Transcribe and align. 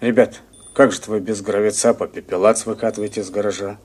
Ребят, 0.00 0.40
как 0.72 0.92
же 0.92 1.00
вы 1.08 1.20
без 1.20 1.42
гравицапа 1.42 2.06
пепелац 2.06 2.64
выкатываете 2.64 3.20
из 3.20 3.28
гаража? 3.28 3.76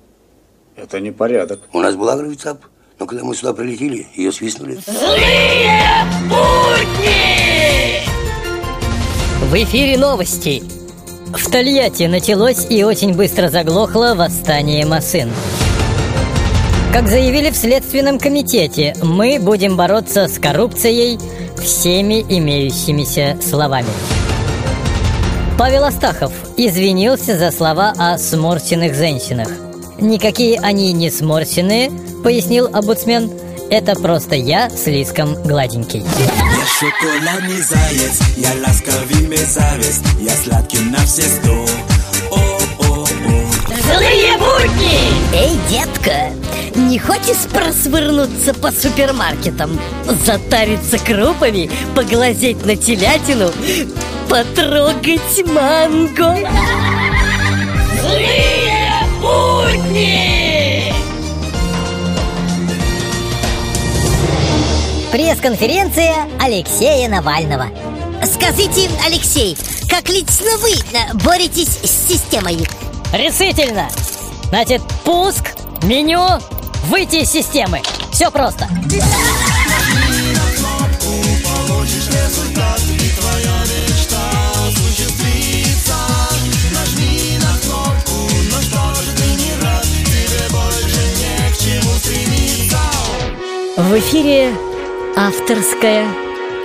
Это 0.78 1.02
не 1.02 1.12
порядок. 1.12 1.60
У 1.74 1.82
нас 1.82 1.96
была 1.96 2.16
гравицап, 2.16 2.64
но 3.00 3.06
когда 3.06 3.26
мы 3.26 3.36
сюда 3.36 3.54
прилетели, 3.54 4.08
ее 4.16 4.32
свистнули. 4.32 4.80
Злые 4.86 6.06
будни! 6.30 8.06
В 9.50 9.54
эфире 9.64 9.98
новости. 9.98 10.64
В 11.34 11.52
Тольятти 11.52 12.04
началось 12.04 12.66
и 12.70 12.86
очень 12.86 13.14
быстро 13.14 13.50
заглохло 13.50 14.14
восстание 14.16 14.86
машин. 14.86 15.30
Как 16.94 17.10
заявили 17.10 17.50
в 17.50 17.58
Следственном 17.58 18.20
комитете, 18.20 18.96
мы 19.04 19.38
будем 19.38 19.76
бороться 19.76 20.30
с 20.30 20.40
коррупцией 20.40 21.20
всеми 21.62 22.22
имеющимися 22.22 23.38
словами. 23.42 23.90
Павел 25.58 25.86
Астахов 25.86 26.34
извинился 26.58 27.38
за 27.38 27.50
слова 27.50 27.94
о 27.98 28.18
сморщенных 28.18 28.94
женщинах. 28.94 29.48
Никакие 30.00 30.60
они 30.60 30.92
не 30.92 31.10
сморщенные, 31.10 31.92
пояснил 32.24 32.68
омбудсмен. 32.74 33.32
Это 33.70 33.96
просто 33.96 34.36
я 34.36 34.70
слишком 34.70 35.34
гладенький. 35.44 36.02
Я 36.02 36.66
шоколадный 36.68 37.62
заяц, 37.62 38.20
я 38.36 38.52
ласковый 38.68 39.28
мерзавец, 39.28 40.02
я 40.20 40.36
сладкий 40.36 40.80
на 40.90 40.98
все 41.06 41.22
сто. 41.22 41.66
О-о-о. 42.32 43.06
Злые 43.82 44.38
будни! 44.38 45.00
Эй, 45.34 45.58
детка, 45.70 46.32
не 46.76 47.00
хочешь 47.00 47.48
просвырнуться 47.54 48.54
по 48.56 48.72
супермаркетам? 48.72 49.80
Затариться 50.26 50.98
крупами, 51.00 51.72
поглазеть 51.96 52.66
на 52.66 52.76
телятину, 52.76 53.52
потрогать 54.30 55.46
манго? 55.46 56.38
Злые 58.02 58.92
будни! 59.22 60.94
Пресс-конференция 65.12 66.14
Алексея 66.42 67.08
Навального. 67.08 67.68
Скажите, 68.24 68.90
Алексей, 69.06 69.58
как 69.90 70.10
лично 70.10 70.58
вы 70.58 70.72
э, 70.72 71.14
боретесь 71.24 71.80
с 71.84 72.10
системой? 72.10 72.68
Решительно! 73.14 73.88
Значит, 74.50 74.82
пуск, 75.04 75.54
меню, 75.84 76.22
выйти 76.88 77.18
из 77.18 77.32
системы. 77.32 77.82
Все 78.12 78.30
просто. 78.32 78.68
В 93.78 94.00
эфире 94.00 94.54
авторская 95.18 96.08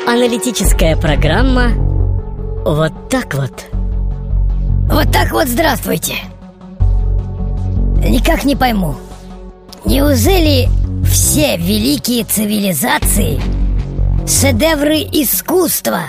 аналитическая 0.06 0.97
программа 0.97 1.70
«Вот 2.64 2.92
так 3.08 3.34
вот». 3.34 3.64
Вот 4.89 5.12
так 5.12 5.33
вот 5.33 5.48
здравствуйте. 5.48 6.14
Никак 8.08 8.44
не 8.44 8.55
пойму. 8.55 8.94
Неужели 9.84 10.69
все 11.05 11.56
великие 11.56 12.22
цивилизации, 12.22 13.41
шедевры 14.25 14.98
искусства 14.98 16.03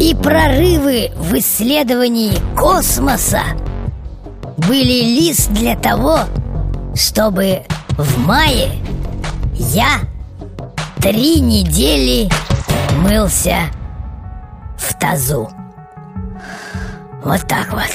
и 0.00 0.14
прорывы 0.14 1.10
в 1.18 1.34
исследовании 1.34 2.32
космоса 2.56 3.42
были 4.56 5.04
лишь 5.20 5.44
для 5.50 5.76
того, 5.76 6.20
чтобы 6.94 7.64
в 7.98 8.26
мае 8.26 8.70
я 9.56 10.00
три 11.04 11.38
недели 11.40 12.30
мылся 12.96 13.64
в 14.78 14.94
тазу. 14.98 15.50
Вот 17.22 17.46
так 17.46 17.70
вот. 17.72 17.90